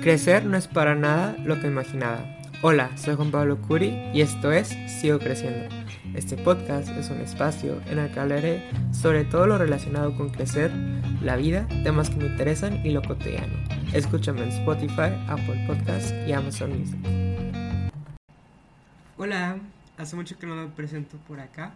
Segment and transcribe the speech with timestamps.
[0.00, 2.24] Crecer no es para nada lo que imaginaba.
[2.62, 5.68] Hola, soy Juan Pablo Curi y esto es Sigo Creciendo.
[6.14, 10.72] Este podcast es un espacio en el que hablaré sobre todo lo relacionado con crecer,
[11.20, 13.52] la vida, temas que me interesan y lo cotidiano.
[13.92, 16.98] Escúchame en Spotify, Apple Podcasts y Amazon Music.
[19.18, 19.58] Hola,
[19.98, 21.74] hace mucho que no me presento por acá.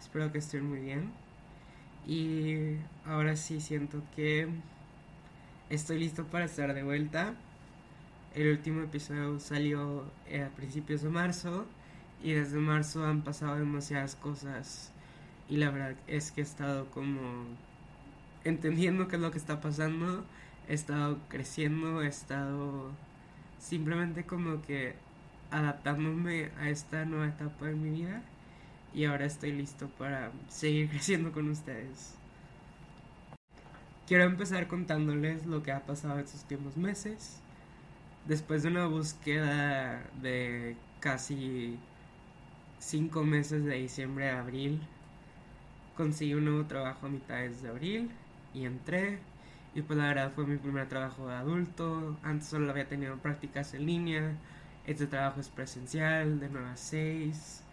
[0.00, 1.12] Espero que estén muy bien.
[2.06, 4.48] Y ahora sí siento que
[5.70, 7.34] estoy listo para estar de vuelta.
[8.34, 11.66] El último episodio salió a principios de marzo
[12.22, 14.92] y desde marzo han pasado demasiadas cosas
[15.48, 17.44] y la verdad es que he estado como
[18.44, 20.24] entendiendo qué es lo que está pasando,
[20.68, 22.90] he estado creciendo, he estado
[23.58, 24.94] simplemente como que
[25.50, 28.22] adaptándome a esta nueva etapa de mi vida
[28.94, 32.21] y ahora estoy listo para seguir creciendo con ustedes.
[34.12, 37.40] Quiero empezar contándoles lo que ha pasado estos últimos meses.
[38.26, 41.78] Después de una búsqueda de casi
[42.78, 44.82] cinco meses de diciembre a abril,
[45.96, 48.10] conseguí un nuevo trabajo a mitades de abril
[48.52, 49.18] y entré.
[49.74, 52.18] Y pues la verdad fue mi primer trabajo de adulto.
[52.22, 54.34] Antes solo había tenido prácticas en línea.
[54.86, 57.64] Este trabajo es presencial, de 9 a 6.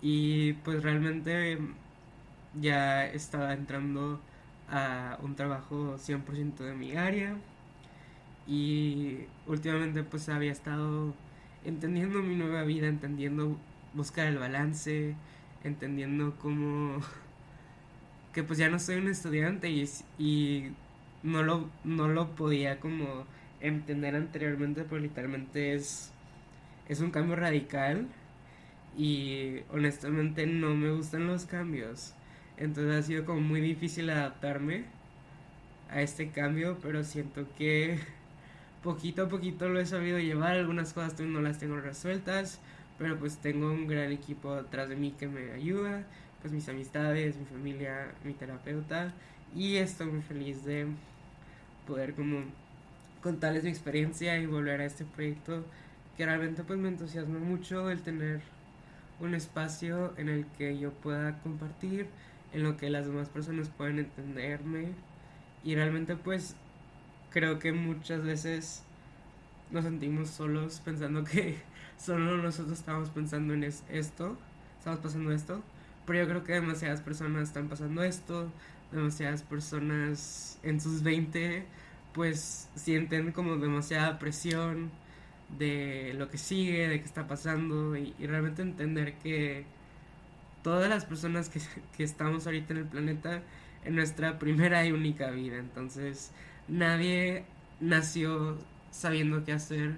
[0.00, 1.58] Y pues realmente
[2.58, 4.18] ya estaba entrando
[4.70, 7.36] a un trabajo 100% de mi área
[8.46, 11.14] y últimamente pues había estado
[11.64, 13.56] entendiendo mi nueva vida, entendiendo
[13.94, 15.14] buscar el balance,
[15.64, 17.00] entendiendo cómo
[18.32, 20.72] que pues ya no soy un estudiante y, y
[21.22, 23.24] no, lo, no lo podía como
[23.60, 26.12] entender anteriormente, pero literalmente es,
[26.88, 28.06] es un cambio radical
[28.96, 32.14] y honestamente no me gustan los cambios.
[32.58, 34.84] Entonces ha sido como muy difícil adaptarme
[35.90, 37.98] a este cambio, pero siento que
[38.82, 40.56] poquito a poquito lo he sabido llevar.
[40.56, 42.60] Algunas cosas no las tengo resueltas,
[42.98, 46.04] pero pues tengo un gran equipo atrás de mí que me ayuda,
[46.40, 49.12] pues mis amistades, mi familia, mi terapeuta,
[49.54, 50.86] y estoy muy feliz de
[51.86, 52.42] poder como
[53.22, 55.64] contarles mi experiencia y volver a este proyecto
[56.16, 58.40] que realmente pues me entusiasma mucho el tener
[59.20, 62.08] un espacio en el que yo pueda compartir
[62.52, 64.88] en lo que las demás personas pueden entenderme.
[65.64, 66.56] Y realmente pues
[67.30, 68.82] creo que muchas veces
[69.70, 71.58] nos sentimos solos pensando que
[71.98, 74.36] solo nosotros estamos pensando en esto,
[74.78, 75.62] estamos pasando esto,
[76.06, 78.50] pero yo creo que demasiadas personas están pasando esto,
[78.92, 81.66] demasiadas personas en sus 20
[82.14, 84.90] pues sienten como demasiada presión
[85.58, 89.66] de lo que sigue, de qué está pasando y realmente entender que
[90.62, 91.60] todas las personas que,
[91.96, 93.42] que estamos ahorita en el planeta
[93.84, 95.56] en nuestra primera y única vida.
[95.56, 96.32] Entonces,
[96.68, 97.44] nadie
[97.80, 98.58] nació
[98.90, 99.96] sabiendo qué hacer.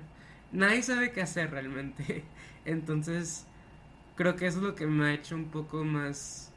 [0.52, 2.24] Nadie sabe qué hacer realmente.
[2.64, 3.46] Entonces,
[4.16, 6.52] creo que eso es lo que me ha hecho un poco más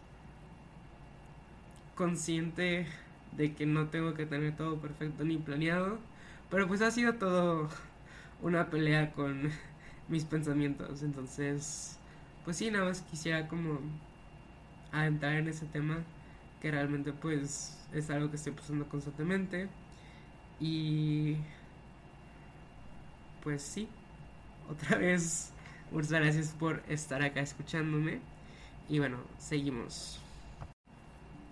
[1.95, 2.87] consciente
[3.37, 5.99] de que no tengo que tener todo perfecto ni planeado.
[6.49, 7.69] Pero pues ha sido todo
[8.41, 9.49] una pelea con
[10.07, 11.03] mis pensamientos.
[11.03, 11.99] Entonces,
[12.43, 13.79] pues sí, nada más quisiera como
[14.91, 16.03] adentrar en ese tema
[16.61, 19.67] que realmente pues es algo que estoy pasando constantemente.
[20.59, 21.37] Y
[23.43, 23.87] pues sí,
[24.69, 25.51] otra vez
[25.91, 28.19] muchas gracias por estar acá escuchándome.
[28.89, 30.19] Y bueno, seguimos.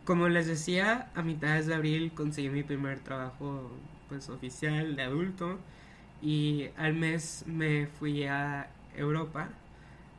[0.06, 3.72] Como les decía, a mitades de abril conseguí mi primer trabajo
[4.10, 5.60] pues oficial de adulto.
[6.22, 9.50] Y al mes me fui a Europa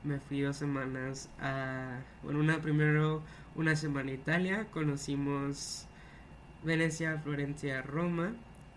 [0.05, 3.23] me fui dos semanas a, bueno, una primero
[3.55, 5.87] una semana a Italia, conocimos
[6.65, 8.33] Venecia, Florencia, Roma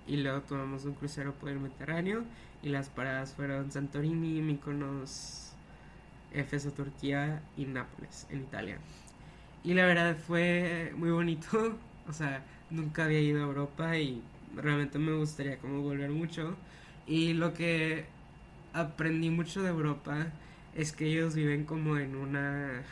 [0.08, 2.24] y luego tomamos un crucero por el Mediterráneo
[2.62, 5.54] y las paradas fueron Santorini, Mykonos,
[6.34, 8.78] Éfeso, Turquía y Nápoles en Italia.
[9.64, 14.22] Y la verdad fue muy bonito, o sea, nunca había ido a Europa y
[14.56, 16.56] realmente me gustaría como volver mucho.
[17.08, 18.06] Y lo que
[18.74, 20.28] aprendí mucho de Europa
[20.76, 22.84] es que ellos viven como en una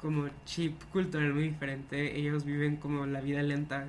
[0.00, 3.88] como chip cultural muy diferente, ellos viven como la vida lenta,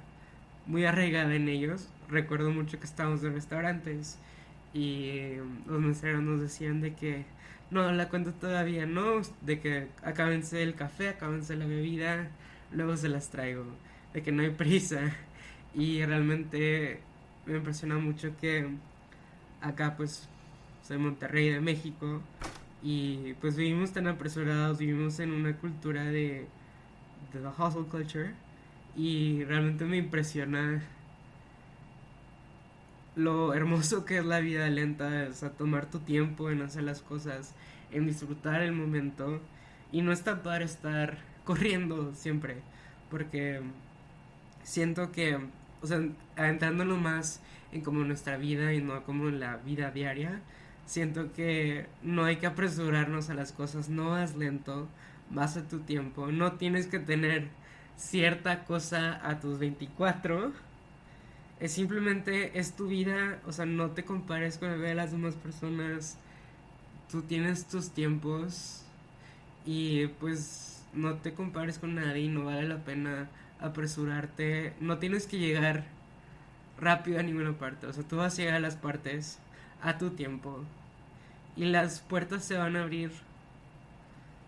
[0.65, 1.89] muy arraigada en ellos.
[2.07, 4.17] Recuerdo mucho que estábamos en restaurantes
[4.73, 7.25] y um, los meseros nos decían de que
[7.69, 12.29] no la cuento todavía, no, de que acábense el café, acábense la bebida,
[12.71, 13.65] luego se las traigo,
[14.13, 15.13] de que no hay prisa.
[15.73, 17.01] Y realmente
[17.45, 18.69] me impresiona mucho que
[19.59, 20.29] acá pues
[20.87, 22.21] soy Monterrey de México
[22.85, 26.45] y pues vivimos tan apresurados, vivimos en una cultura de,
[27.33, 28.31] de la hustle culture
[28.95, 30.83] y realmente me impresiona
[33.15, 37.01] lo hermoso que es la vida lenta, o sea, tomar tu tiempo en hacer las
[37.01, 37.55] cosas,
[37.91, 39.41] en disfrutar el momento
[39.91, 42.57] y no está para estar corriendo siempre,
[43.09, 43.61] porque
[44.61, 45.39] siento que,
[45.81, 47.41] o sea, adentrándolo más
[47.71, 50.43] en como nuestra vida y no como en la vida diaria,
[50.85, 54.87] siento que no hay que apresurarnos a las cosas, no vas lento,
[55.29, 57.47] vas a tu tiempo, no tienes que tener
[57.97, 60.51] cierta cosa a tus 24,
[61.59, 65.11] es simplemente, es tu vida, o sea, no te compares con la vida de las
[65.11, 66.17] demás personas,
[67.09, 68.83] tú tienes tus tiempos
[69.65, 73.29] y pues no te compares con nadie no vale la pena
[73.59, 75.85] apresurarte, no tienes que llegar
[76.79, 79.39] rápido a ninguna parte, o sea, tú vas a llegar a las partes
[79.81, 80.63] a tu tiempo
[81.55, 83.11] y las puertas se van a abrir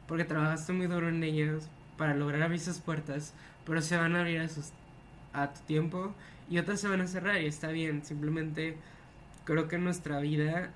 [0.07, 3.33] porque trabajaste muy duro en ellas para lograr abrir esas puertas,
[3.65, 4.71] pero se van a abrir a, sus,
[5.33, 6.13] a tu tiempo
[6.49, 8.77] y otras se van a cerrar y está bien, simplemente
[9.43, 10.69] creo que nuestra vida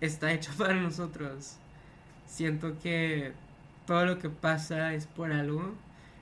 [0.00, 1.56] está hecha para nosotros.
[2.26, 3.32] Siento que
[3.86, 5.74] todo lo que pasa es por algo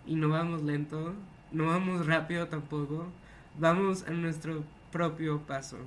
[0.07, 1.15] y no vamos lento,
[1.53, 3.07] no vamos rápido tampoco,
[3.59, 5.79] vamos a nuestro propio paso.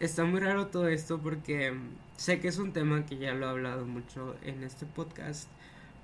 [0.00, 1.72] Está muy raro todo esto porque
[2.16, 5.48] sé que es un tema que ya lo he hablado mucho en este podcast,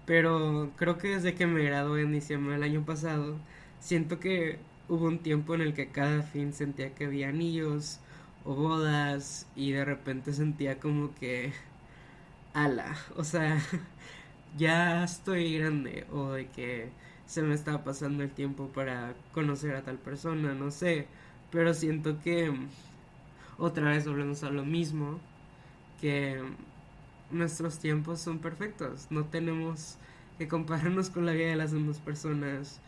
[0.04, 3.36] pero creo que desde que me gradué en diciembre del año pasado,
[3.80, 4.58] siento que
[4.88, 8.00] hubo un tiempo en el que cada fin sentía que había anillos
[8.44, 11.52] o bodas y de repente sentía como que
[12.54, 13.58] ala, o sea,
[14.56, 16.90] ya estoy grande o de que
[17.26, 21.06] se me está pasando el tiempo para conocer a tal persona, no sé,
[21.50, 22.52] pero siento que
[23.58, 25.18] otra vez volvemos a lo mismo,
[26.00, 26.42] que
[27.30, 29.96] nuestros tiempos son perfectos, no tenemos
[30.38, 32.80] que compararnos con la vida de las demás personas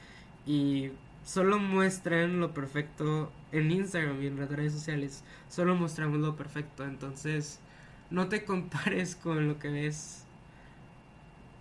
[0.46, 0.90] y
[1.24, 6.84] solo muestran lo perfecto en Instagram y en las redes sociales, solo mostramos lo perfecto,
[6.84, 7.60] entonces
[8.10, 10.24] no te compares con lo que ves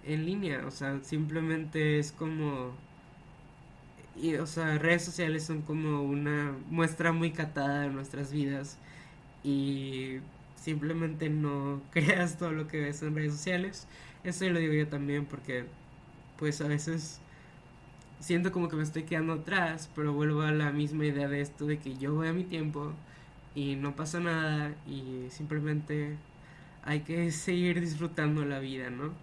[0.06, 2.74] en línea, o sea, simplemente es como
[4.16, 8.78] y o sea, redes sociales son como una muestra muy catada de nuestras vidas
[9.46, 10.20] y
[10.56, 13.88] simplemente no creas todo lo que ves en redes sociales.
[14.24, 15.66] Eso lo digo yo también porque
[16.38, 17.22] pues a veces
[18.20, 21.66] siento como que me estoy quedando atrás, pero vuelvo a la misma idea de esto
[21.68, 22.92] de que yo voy a mi tiempo
[23.54, 26.18] y no pasa nada y simplemente
[26.84, 29.14] hay que seguir disfrutando la vida, ¿no?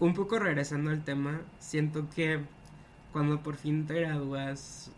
[0.00, 2.40] Un poco regresando al tema, siento que
[3.12, 4.90] cuando por fin te gradúas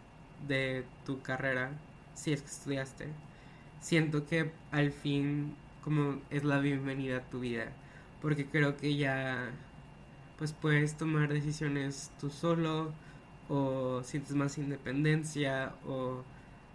[0.49, 1.71] de tu carrera,
[2.17, 3.07] si es que estudiaste,
[3.81, 7.69] siento que al fin como es la bienvenida a tu vida,
[8.21, 9.51] porque creo que ya
[10.39, 12.93] pues puedes tomar decisiones tú solo
[13.49, 16.25] o sientes más independencia o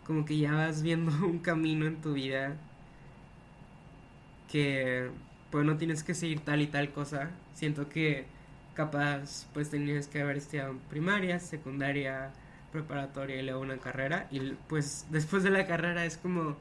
[0.06, 2.56] como que ya vas viendo un camino en tu vida
[4.50, 5.10] que
[5.52, 7.32] pues no tienes que seguir tal y tal cosa.
[7.54, 8.26] Siento que
[8.74, 12.32] capaz pues tenías que haber estudiado primaria, secundaria,
[12.72, 14.40] preparatoria y luego una carrera y
[14.70, 16.56] pues después de la carrera es como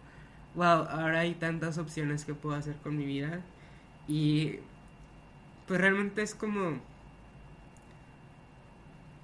[0.55, 3.41] wow, ahora hay tantas opciones que puedo hacer con mi vida
[4.09, 4.57] y
[5.67, 6.81] pues realmente es como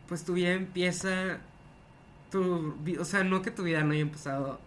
[0.08, 1.38] pues tu vida empieza
[2.30, 4.60] tu o sea, no que tu vida no haya empezado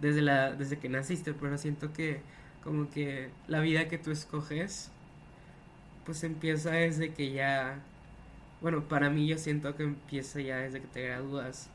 [0.00, 2.20] desde la desde que naciste, pero siento que
[2.64, 4.90] como que la vida que tú escoges,
[6.04, 7.78] pues empieza desde que ya,
[8.64, 11.68] bueno, para mí yo siento que empieza ya desde que te gradúas,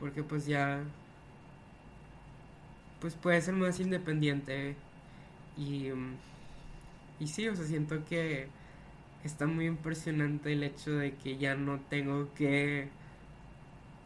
[0.00, 0.82] porque pues ya,
[3.00, 4.74] pues puedes ser más independiente
[5.56, 5.90] y,
[7.20, 8.48] y sí, o sea, siento que
[9.24, 12.88] está muy impresionante el hecho de que ya no tengo que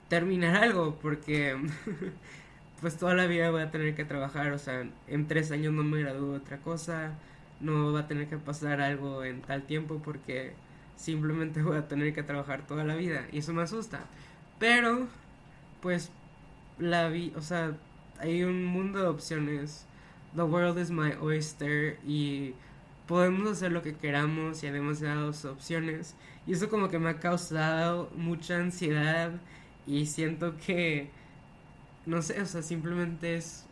[0.09, 1.57] terminar algo, porque
[2.81, 5.83] pues toda la vida voy a tener que trabajar, o sea, en tres años no
[5.85, 7.13] me gradúo otra cosa,
[7.61, 10.55] no va a tener que pasar algo en tal tiempo porque
[10.97, 14.01] simplemente voy a tener que trabajar toda la vida y eso me asusta.
[14.59, 15.09] Pero,
[15.81, 16.11] pues,
[16.79, 17.77] la vida, o sea,
[18.19, 19.87] hay un mundo de opciones.
[20.35, 22.55] The world is my oyster y
[23.07, 26.15] podemos hacer lo que queramos y hay demasiadas opciones.
[26.47, 29.33] Y eso como que me ha causado mucha ansiedad
[29.87, 31.11] y siento que
[32.07, 33.65] no sé, o sea, simplemente es...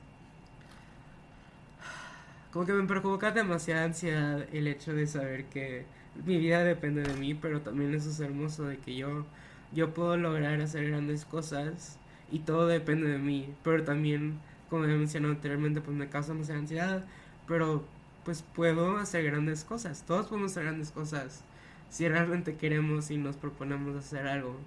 [2.52, 5.86] Como que me provoca demasiada ansiedad el hecho de saber que
[6.24, 9.26] mi vida depende de mí, pero también eso es hermoso de que yo,
[9.72, 11.98] yo puedo lograr hacer grandes cosas
[12.30, 14.38] y todo depende de mí, pero también,
[14.70, 17.04] como he mencionado anteriormente, pues me causa mucha ansiedad,
[17.46, 17.84] pero
[18.24, 21.44] pues puedo hacer grandes cosas, todos podemos hacer grandes cosas
[21.90, 24.58] si realmente queremos y nos proponemos hacer algo.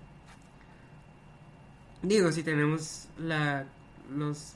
[2.02, 3.66] digo, si tenemos la,
[4.16, 4.54] los,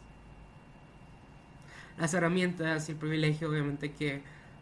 [1.97, 4.21] las herramientas y el privilegio, obviamente que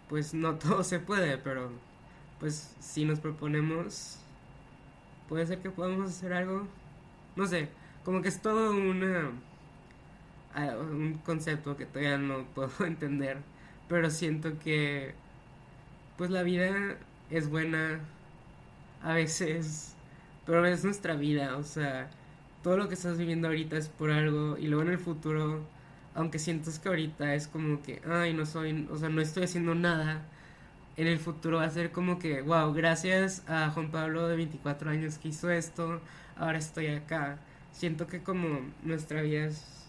[0.10, 1.72] pues no todo se puede, pero
[2.40, 4.18] pues si nos proponemos,
[5.28, 6.68] puede ser que podamos hacer algo,
[7.36, 7.70] no sé,
[8.04, 9.32] como que es todo una,
[10.56, 13.38] ah, un concepto que todavía no puedo entender,
[13.88, 15.14] pero siento que
[16.18, 16.98] pues la vida
[17.30, 18.00] es buena
[19.04, 19.96] a veces,
[20.46, 22.10] pero es nuestra vida, o sea,
[22.64, 25.62] todo lo que estás viviendo ahorita es por algo y luego en el futuro,
[26.16, 29.76] aunque sientas que ahorita es como que, ay, no soy, o sea, no estoy haciendo
[29.76, 30.24] nada,
[31.00, 34.92] en el futuro va a ser como que, wow, gracias a Juan Pablo de 24
[34.92, 36.02] años que hizo esto,
[36.36, 37.40] ahora estoy acá.
[37.72, 39.88] Siento que como nuestra vida es...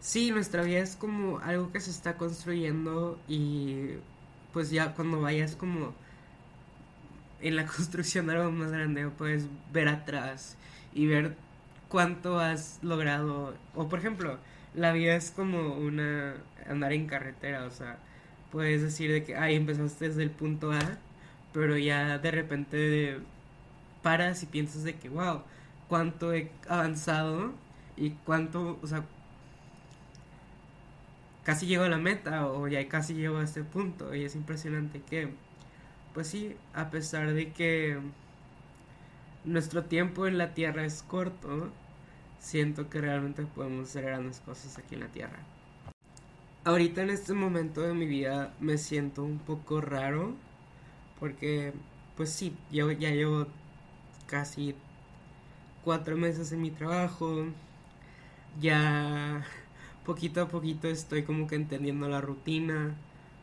[0.00, 3.96] Sí, nuestra vida es como algo que se está construyendo y
[4.54, 5.92] pues ya cuando vayas como
[7.42, 10.56] en la construcción de algo más grande puedes ver atrás
[10.94, 11.36] y ver
[11.90, 13.54] cuánto has logrado.
[13.74, 14.38] O por ejemplo,
[14.74, 17.98] la vida es como una andar en carretera, o sea,
[18.54, 20.98] puedes decir de que, ay, empezaste desde el punto A,
[21.52, 23.18] pero ya de repente
[24.00, 25.42] paras y piensas de que, wow,
[25.88, 27.52] cuánto he avanzado
[27.96, 29.04] y cuánto, o sea,
[31.42, 35.02] casi llego a la meta o ya casi llego a este punto y es impresionante
[35.02, 35.30] que,
[36.14, 37.98] pues sí, a pesar de que
[39.44, 41.72] nuestro tiempo en la Tierra es corto,
[42.38, 45.40] siento que realmente podemos hacer grandes cosas aquí en la Tierra.
[46.64, 50.34] Ahorita en este momento de mi vida me siento un poco raro
[51.20, 51.74] porque
[52.16, 53.46] pues sí, yo ya llevo
[54.26, 54.74] casi
[55.84, 57.46] cuatro meses en mi trabajo,
[58.60, 59.44] ya
[60.06, 62.94] poquito a poquito estoy como que entendiendo la rutina,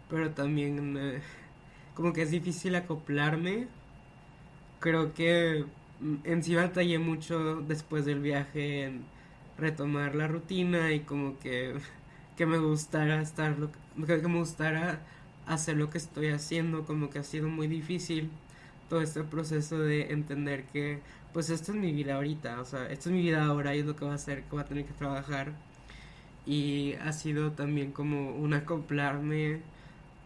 [0.10, 1.22] pero también eh,
[1.96, 3.68] como que es difícil acoplarme.
[4.80, 5.66] Creo que
[6.24, 9.04] en sí batallé mucho después del viaje en
[9.58, 11.76] retomar la rutina y como que,
[12.42, 15.00] que me gustara estar lo que, me gustara
[15.46, 18.32] hacer lo que estoy haciendo como que ha sido muy difícil
[18.90, 21.02] todo este proceso de entender que
[21.34, 23.86] pues esta es mi vida ahorita o sea esta es mi vida ahora y es
[23.86, 25.54] lo que va a hacer que voy a tener que trabajar.
[26.48, 29.62] Y ha sido también como un acoplarme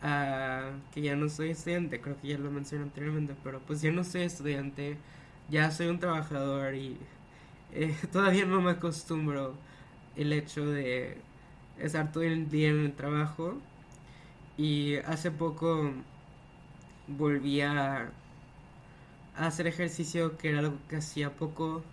[0.01, 3.91] a que ya no soy estudiante creo que ya lo mencioné anteriormente pero pues ya
[3.91, 4.97] no soy estudiante
[5.49, 6.97] ya soy un trabajador y
[7.73, 9.55] eh, todavía no me acostumbro
[10.15, 11.17] el hecho de
[11.79, 13.57] estar todo el día en el trabajo.
[14.57, 15.91] Y hace poco
[17.07, 18.11] volví a,
[19.35, 21.83] hacer ejercicio que era algo que hacía poco.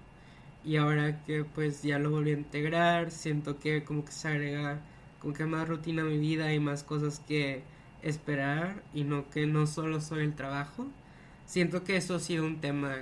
[0.64, 4.80] Y ahora que pues ya lo volví a integrar siento que como que se agrega
[5.20, 7.62] como que más rutina a mi vida y más cosas que
[8.02, 10.86] esperar y no que no solo soy el trabajo.
[11.46, 12.96] Siento que eso ha sido un tema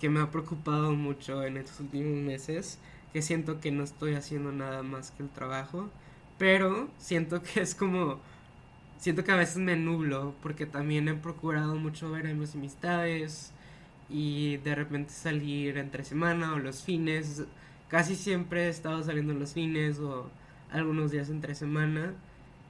[0.00, 2.80] que me ha preocupado mucho en estos últimos meses,
[3.12, 5.90] que siento que no estoy haciendo nada más que el trabajo,
[6.38, 8.20] pero siento que es como,
[8.98, 13.52] siento que a veces me nublo, porque también he procurado mucho ver a mis amistades
[14.08, 17.44] y de repente salir entre semana o los fines,
[17.88, 20.30] casi siempre he estado saliendo los fines o
[20.70, 22.14] algunos días entre semana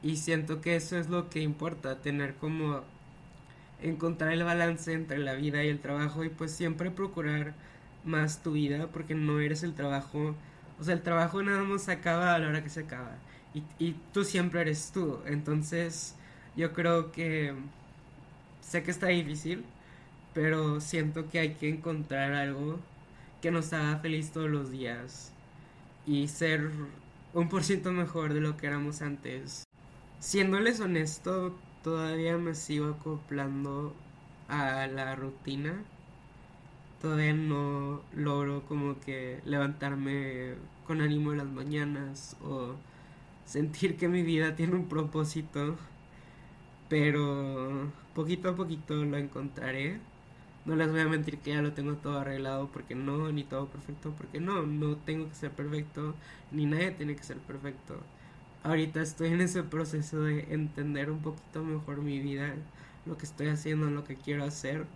[0.03, 2.83] y siento que eso es lo que importa, tener como
[3.81, 7.55] encontrar el balance entre la vida y el trabajo y pues siempre procurar
[8.05, 10.35] más tu vida porque no eres el trabajo,
[10.81, 13.17] o sea, el trabajo nada más se acaba a la hora que se acaba
[13.55, 16.17] y, y tú siempre eres tú, entonces
[16.57, 17.55] yo creo que
[18.61, 19.65] sé que está difícil,
[20.35, 22.81] pero siento que hay que encontrar algo
[23.43, 25.33] que nos haga feliz todos los días
[26.07, 26.71] y ser
[27.35, 29.65] un por ciento mejor de lo que éramos antes.
[30.21, 33.95] Siéndoles honesto, todavía me sigo acoplando
[34.49, 35.85] a la rutina.
[37.03, 40.55] Todavía no logro como que levantarme
[40.87, 42.77] con ánimo en las mañanas o
[43.45, 45.77] sentir que mi vida tiene un propósito.
[46.89, 50.01] Pero poquito a poquito lo encontraré.
[50.65, 53.67] No les voy a mentir que ya lo tengo todo arreglado porque no, ni todo
[53.69, 56.15] perfecto porque no, no tengo que ser perfecto,
[56.53, 58.01] ni nadie tiene que ser perfecto
[58.65, 62.55] ahorita estoy en ese proceso de entender un poquito mejor mi vida,
[63.07, 64.87] lo que estoy haciendo, lo que quiero hacer,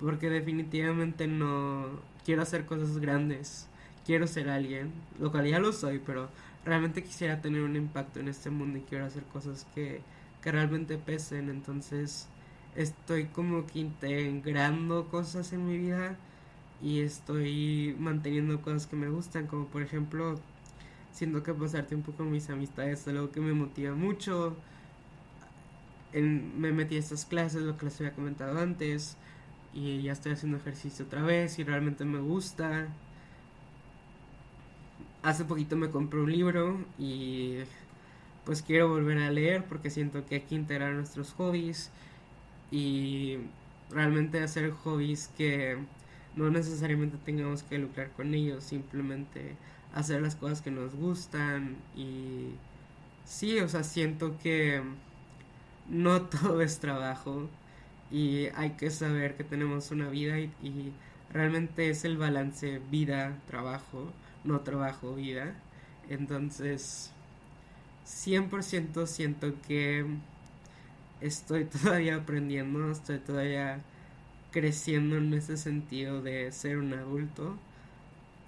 [0.00, 1.86] porque definitivamente no
[2.24, 3.68] quiero hacer cosas grandes,
[4.04, 6.28] quiero ser alguien, lo cual ya lo soy, pero
[6.64, 10.00] realmente quisiera tener un impacto en este mundo y quiero hacer cosas que,
[10.42, 12.28] que realmente pesen, entonces
[12.76, 16.16] estoy como que integrando cosas en mi vida
[16.80, 20.40] y estoy manteniendo cosas que me gustan, como por ejemplo
[21.12, 24.56] siento que pasar tiempo con mis amistades es algo que me motiva mucho.
[26.12, 29.16] Me metí a estas clases, lo que les había comentado antes,
[29.74, 32.88] y ya estoy haciendo ejercicio otra vez y realmente me gusta.
[35.22, 37.58] hace poquito me compré un libro y
[38.44, 41.90] pues quiero volver a leer porque siento que hay que integrar nuestros hobbies
[42.70, 43.38] y
[43.90, 45.78] realmente hacer hobbies que
[46.36, 49.56] no necesariamente tengamos que lucrar con ellos, simplemente
[49.94, 52.54] hacer las cosas que nos gustan y
[53.24, 54.82] sí, o sea, siento que
[55.88, 57.48] no todo es trabajo
[58.12, 60.92] y hay que saber que tenemos una vida y,
[61.32, 64.12] realmente es el balance vida-trabajo,
[64.44, 65.54] no trabajo-vida.
[66.10, 67.10] Entonces,
[68.06, 70.04] 100% siento que
[71.22, 73.80] estoy todavía aprendiendo, estoy todavía
[74.50, 77.56] creciendo en ese sentido de ser un adulto.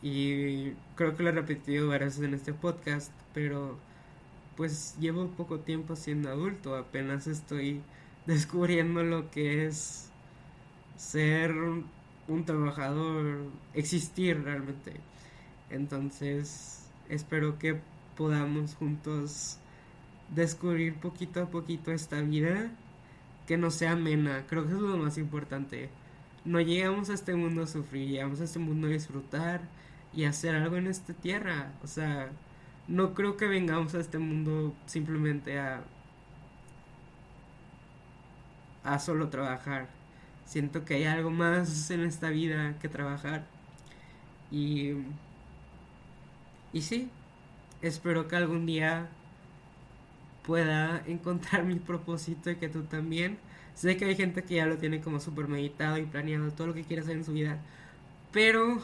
[0.02, 3.78] Y creo que lo he repetido varias veces en este podcast, pero
[4.56, 7.80] pues llevo poco tiempo siendo adulto, apenas estoy
[8.26, 10.10] descubriendo lo que es
[10.96, 11.54] ser
[12.28, 14.94] un trabajador, existir realmente.
[15.70, 17.80] Entonces, espero que
[18.16, 19.58] podamos juntos
[20.34, 22.70] descubrir poquito a poquito esta vida
[23.46, 24.44] que no sea amena.
[24.48, 25.90] Creo que eso es lo más importante.
[26.44, 29.62] No llegamos a este mundo a sufrir, llegamos a este mundo a disfrutar
[30.12, 31.72] y hacer algo en esta tierra.
[31.82, 32.30] O sea,
[32.88, 35.82] no creo que vengamos a este mundo simplemente a
[38.84, 39.88] a solo trabajar.
[40.46, 43.44] Siento que hay algo más en esta vida que trabajar.
[44.50, 44.94] Y
[46.74, 47.08] y sí,
[47.82, 49.08] espero que algún día
[50.46, 53.38] pueda encontrar mi propósito y que tú también.
[53.74, 56.74] Sé que hay gente que ya lo tiene como súper meditado y planeado todo lo
[56.74, 57.58] que quiere hacer en su vida,
[58.32, 58.80] pero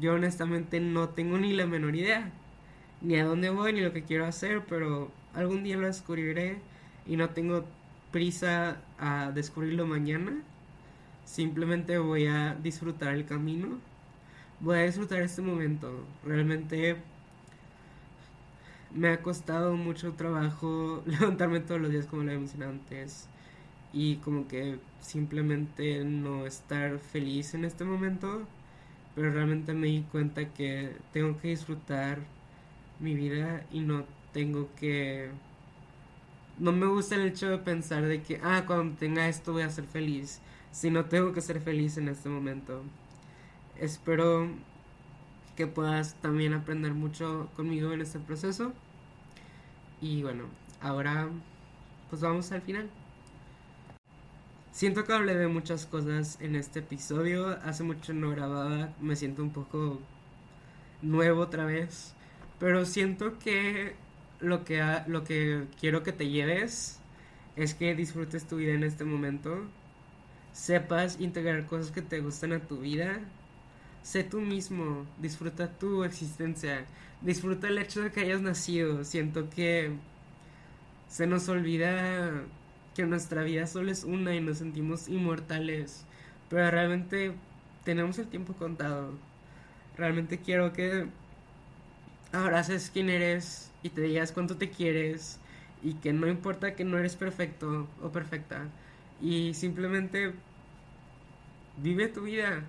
[0.00, 2.30] yo honestamente no tengo ni la menor idea,
[3.02, 6.58] ni a dónde voy, ni lo que quiero hacer, pero algún día lo descubriré
[7.06, 7.64] y no tengo
[8.12, 10.42] prisa a descubrirlo mañana.
[11.24, 13.78] Simplemente voy a disfrutar el camino.
[14.60, 16.04] Voy a disfrutar este momento.
[16.24, 16.96] Realmente
[18.94, 23.28] me ha costado mucho trabajo levantarme todos los días como lo he mencionado antes
[23.92, 28.46] y como que simplemente no estar feliz en este momento
[29.14, 32.18] pero realmente me di cuenta que tengo que disfrutar
[33.00, 35.30] mi vida y no tengo que
[36.58, 39.70] no me gusta el hecho de pensar de que ah cuando tenga esto voy a
[39.70, 42.82] ser feliz sino tengo que ser feliz en este momento
[43.78, 44.48] espero
[45.56, 48.72] que puedas también aprender mucho conmigo en este proceso.
[50.00, 50.44] Y bueno,
[50.80, 51.28] ahora
[52.10, 52.88] pues vamos al final.
[54.72, 57.58] Siento que hablé de muchas cosas en este episodio.
[57.64, 60.00] Hace mucho no grababa, me siento un poco
[61.02, 62.14] nuevo otra vez.
[62.58, 63.94] Pero siento que
[64.42, 67.00] lo que, lo que quiero que te lleves
[67.56, 69.66] es que disfrutes tu vida en este momento.
[70.52, 73.20] Sepas integrar cosas que te gustan a tu vida
[74.02, 76.84] sé tú mismo, disfruta tu existencia,
[77.20, 79.04] disfruta el hecho de que hayas nacido.
[79.04, 79.92] Siento que
[81.08, 82.44] se nos olvida
[82.94, 86.04] que nuestra vida solo es una y nos sentimos inmortales,
[86.50, 87.32] pero realmente
[87.84, 89.12] tenemos el tiempo contado.
[89.96, 91.06] Realmente quiero que
[92.32, 95.38] abraces quién eres y te digas cuánto te quieres
[95.82, 98.68] y que no importa que no eres perfecto o perfecta
[99.20, 100.32] y simplemente
[101.78, 102.64] vive tu vida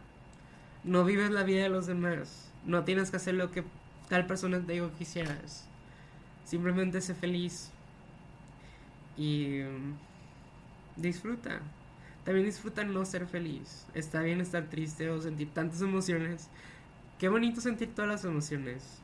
[0.84, 2.52] no vives la vida de los demás.
[2.66, 3.64] No tienes que hacer lo que
[4.10, 5.66] tal persona te dijo que quisieras.
[6.46, 7.72] Simplemente sé feliz.
[9.18, 11.62] Y mm, disfruta.
[12.26, 13.86] También disfruta no ser feliz.
[13.94, 16.50] Está bien estar triste o sentir tantas emociones.
[17.20, 19.00] Qué bonito sentir todas las emociones.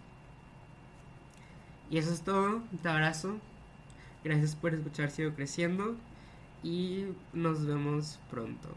[1.89, 2.61] Y eso es todo.
[2.81, 3.37] Te abrazo.
[4.23, 5.95] Gracias por escuchar Sigo Creciendo.
[6.63, 8.69] Y nos vemos pronto.